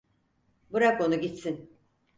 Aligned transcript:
Bırak 0.71 1.01
onu 1.01 1.21
gitsin! 1.21 1.69